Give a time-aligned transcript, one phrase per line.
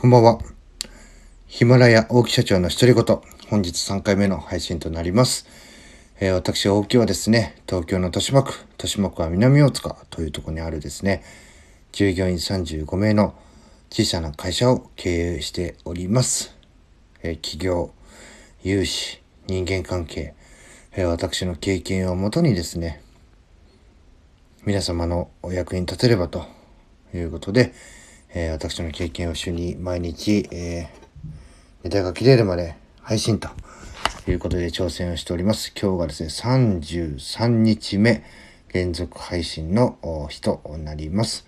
[0.00, 0.38] こんばんは。
[1.48, 3.04] ヒマラヤ大木社長の独り言。
[3.50, 5.44] 本日3回目の配信となります。
[6.20, 11.24] えー、私、大木はですね、東京の豊島区、豊島区は南大塚というところにあるですね、
[11.90, 13.34] 従業員35名の
[13.90, 16.56] 小さな会社を経営しております。
[17.24, 17.90] えー、企業、
[18.62, 20.34] 融資、人間関係、
[20.92, 23.02] えー、私の経験をもとにですね、
[24.64, 26.46] 皆様のお役に立てればと
[27.12, 27.74] いうことで、
[28.34, 33.48] えー、私の経験を主に毎日、えー、ネタが切れるまで配信と
[34.28, 35.72] いうことで挑戦をしております。
[35.80, 38.22] 今日がですね、33日目
[38.74, 39.96] 連続配信の
[40.28, 41.46] 日となります。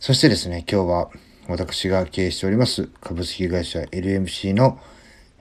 [0.00, 1.10] そしてですね、今日は
[1.46, 4.80] 私が経営しております株式会社 LMC の、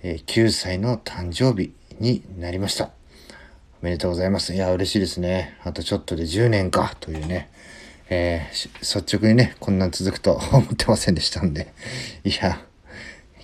[0.02, 2.92] え、9歳の誕生日になりました。
[3.82, 4.54] おめでとうございます。
[4.54, 5.58] いや、嬉しいですね。
[5.64, 7.50] あとちょっとで10年かというね。
[8.16, 11.74] えー、率直にね、こんなん続くと思ってませんでしたんで、
[12.24, 12.62] いや、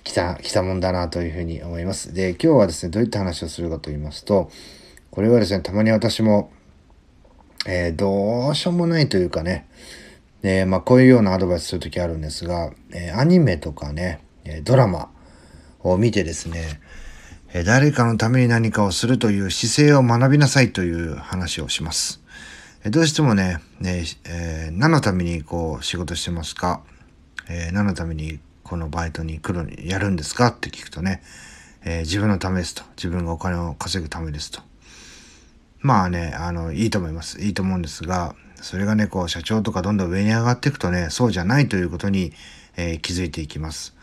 [0.04, 2.14] 来た、来たもんだなというふうに思います。
[2.14, 4.48] で、今日はですね、どういった話をするかと言いますと、
[5.10, 6.52] これはですね、たまに私も、
[7.66, 9.66] えー、どうしようもないというかね、
[10.42, 14.20] で、まあ、こういうようなアドバイスするときあるんですが、え、アニメとかね、
[14.62, 15.10] ドラマ
[15.80, 16.80] を見てですね、
[17.66, 22.20] 誰かのために何かをするという姿勢を学びなさいという話をします。
[22.86, 26.80] どうしてもね、ねえー、何のためにこう仕事してますか、
[27.46, 31.22] えー、何のためにこのバイトに来る、やるんですかって聞くとね、
[31.84, 32.82] えー、自分のためですと。
[32.96, 34.62] 自分がお金を稼ぐためですと。
[35.80, 37.38] まあね、あの、いいと思います。
[37.42, 42.32] いいと思うんですが、それがね、こう、社長とかどんどん上に上がっていくとね、そうじゃないということに、
[42.76, 43.94] え気づいていきます。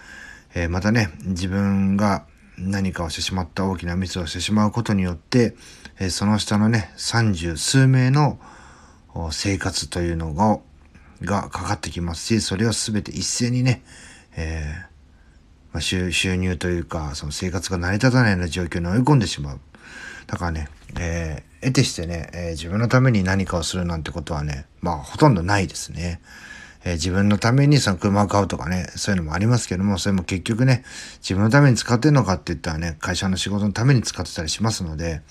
[0.53, 2.25] えまたね、自分が
[2.59, 5.55] 何かをしてしまった大きなミスをしてしまうことによって、
[5.99, 8.39] えその下のね、三十数名の
[9.31, 10.59] 生活というのが、
[11.21, 13.83] がかかってきますし、それを全て一斉にね、
[14.35, 19.59] えー、まあ、収入というか、その生活が成り立たないような状況に追い込んでしまう。
[20.27, 26.21] だからね、えー、得てしてね、えー、自分のために何かをするなんてことはね、まあほとんどないですね。
[26.83, 30.83] えー、自分のためにその車を買うとかね、そういうのもありますけども、それも結局ね、
[31.19, 35.21] 自分のために使ってんのかって言ったらね、会社の仕事のために使ってたりしますので、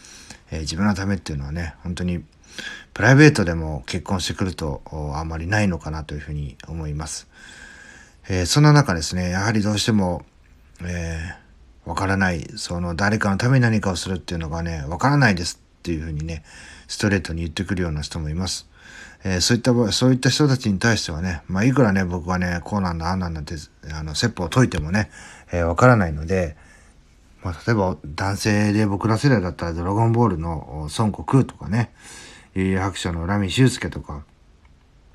[0.51, 2.25] え自分のためっていうのはね、本当に
[2.95, 4.83] プライベートでも結婚してくると
[5.15, 7.29] あんまりないのかなというふうに思います。
[8.29, 10.25] えー、そんな中ですね、やはりどうしても、
[10.83, 16.43] えー、わからない、その誰かのために何かをするっていうのがね、わからないですっていうふうにね、
[16.89, 18.69] ストレートに言ってくるような人もいます。
[19.23, 23.55] えー、そういった、そういった人たちに対してはね、まあいくらね、僕はね、こうなんだ、あんなんだって、
[23.93, 25.11] あの、説法を解いてもね、
[25.53, 26.57] えわからないので、
[27.45, 31.93] まあ例えば男性で僕ら世代だったらドラゴンボールの孫悟空とかね、
[32.79, 34.25] 白書のラミ修介とか、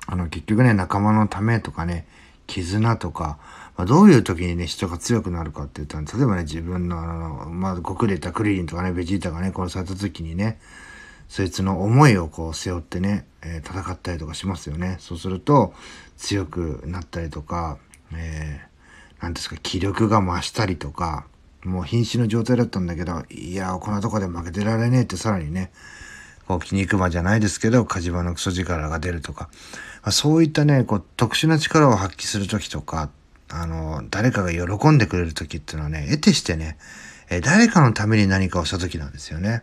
[0.06, 2.06] あの、結局ね、仲間のためとかね、
[2.46, 3.38] 絆とか、
[3.76, 10.60] まあ、どういう時にね、人が強くなるかって言ったら、例えばね、自分の、あの、まあ、ごくれたクリリンとかね、ベジータがね、殺された時にね、
[11.28, 14.96] そいつの思いをこう背負ってね、えー、戦ったりとかしますよね。
[15.00, 15.72] そうすると、
[16.18, 17.78] 強くなったりとか、
[18.14, 21.24] えー、なんですか、気力が増したりとか、
[21.64, 25.72] もう瀕死の状態だったんだけど、いや、こんなとこで負けてられねえってさらにね、
[26.52, 29.48] こう、筋肉マじゃないですけど、火事場のクソ力が出るとか、
[30.02, 33.10] まあ、そういったね、こう、特殊な力を発揮するときとか、
[33.48, 36.76] あの、誰かが喜んでくれるときっていうのはね、得てしてね、
[37.30, 39.62] え誰かのために何かをしたときなんですよね。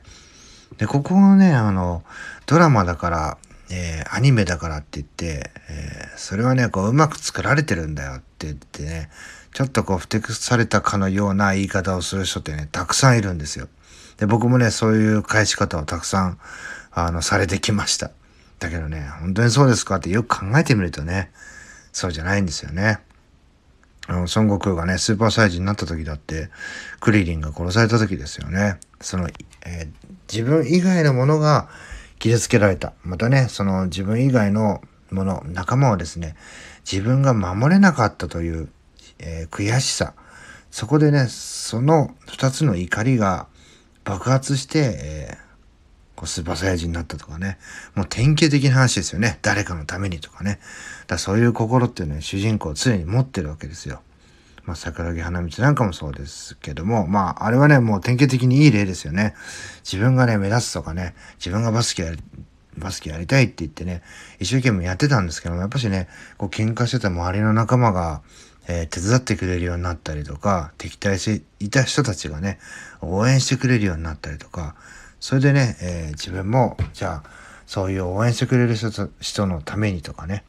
[0.77, 2.03] で、ここのね、あの、
[2.45, 3.37] ドラマだから、
[3.71, 9.09] えー、アニメだからって言って、えー、それはね、こう、うまく作られてるんだよって言ってね、
[9.53, 13.67] ちょっとこう、ふてくされたかのような言い方をする人ってね、たくさんいるんですよ。
[14.17, 16.39] で、僕もね、そういう返し方をたくさん、
[16.91, 18.11] あの、されてきました。
[18.59, 19.97] だけどね、本当にそうですか？
[19.97, 21.31] ってよく考えてみるとね、
[21.93, 22.99] そうじゃないんですよね。
[24.07, 26.49] あの、孫悟空がね、スーパーサイズになった時だって、
[26.99, 28.79] クリリンが殺された時ですよね。
[28.99, 29.29] その、
[29.65, 29.89] えー、
[30.29, 31.69] 自分以外のものが
[32.17, 32.93] 傷つけられた。
[33.03, 36.35] またね、その自分以外のもの、仲間をですね、
[36.91, 38.69] 自分が守れなかったという、
[39.19, 40.13] えー、悔しさ。
[40.71, 43.47] そこでね、その二つの怒りが
[44.03, 45.48] 爆発して、えー
[46.19, 47.57] こうスーパーサイヤ人になったとかね。
[47.95, 49.39] もう典型的な話ですよね。
[49.41, 50.59] 誰かのためにとかね。
[51.07, 54.01] だそういう心っていうのは主人公を常に持ってるわけですよ。
[54.65, 59.33] まあ、桜木花道なんかもそうですけども、まあ、あれはね、もう典型的にいい例ですよね。
[59.85, 62.19] 自分がね、目立つとかね、自分がバスケやり、
[62.77, 64.03] バスケやりたいって言ってね、
[64.39, 68.21] 一生懸命やってたんですけども、やっぱしね、こう喧嘩してた周りの仲間が、
[68.67, 72.59] えー、手伝ってくれるようになったりとか、敵対していた人たちがね、
[72.99, 74.75] 応援してくれるようになったりとか、
[75.19, 77.29] それでね、えー、自分も、じゃあ、
[77.65, 78.89] そういう応援してくれる人
[79.19, 80.43] 人のためにとかね、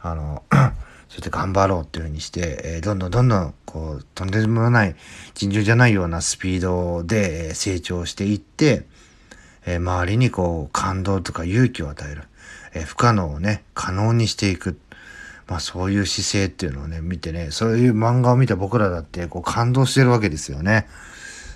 [0.00, 0.42] あの、
[1.08, 4.94] そして頑張ろうっていうふうにして、えー、どんどんどんどん、こう、とんでもない、
[5.34, 8.86] 尋常じゃないようなスピードで成長していって、
[9.66, 12.24] えー、周りにこう、感動とか勇気を与える。
[12.74, 14.78] えー、不可能をね、可能にしていく。
[15.48, 20.86] まあそういう姿勢っていうのをね、見てね、そういう漫画を見た僕らだってこう感動してるわけですよね。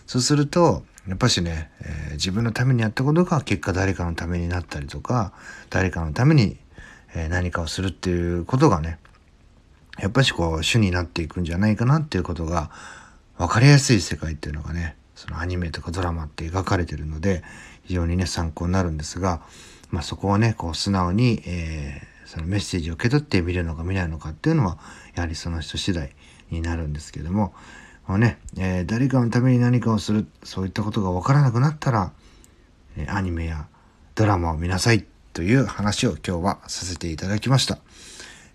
[0.06, 5.32] そうすると、やっぱしね、えー、自分のためにやったことが結果誰かのためになったりとか、
[5.70, 6.58] 誰かのために、
[7.14, 8.99] え何かをするっていうことがね、
[9.99, 12.70] やっぱしこう主になっていくんじゃないかなっていうことが
[13.38, 17.43] 分かりやすい世界っていうのがね、そのアニメとかドラマって描かれてるので、
[17.85, 19.41] 非常にね、参考になるんですが、
[19.91, 24.79] まあそこをね、こう素直に、えー、そのメッセージを受け取って見るのか見ないのかっていうのは、
[25.14, 26.11] やはりその人次第
[26.50, 27.55] になるんですけども、
[28.06, 32.12] まあね、えー、誰かのために何かをする、そういったことが分からなくなったら、
[32.97, 33.67] えアニメや
[34.14, 37.79] ドラマを見なさいという話を今日はさせていただきました。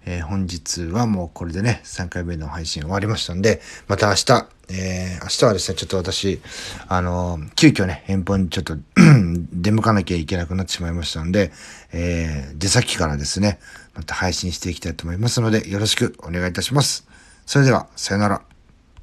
[0.05, 6.41] えー、本日はもうこれでね、3回目の配信終わりましたんで、また明日、えー、明日はですね、ちょっと私、
[6.87, 8.77] あのー、急遽ね、遠方にちょっと
[9.53, 11.51] 出向かなきゃいけなくなってしまいましたんで、
[11.91, 13.59] えー、出先からですね、
[13.93, 17.07] また配信していきたいと思いますので、よろしくお願いいたします。
[17.45, 18.50] それでは、さよなら。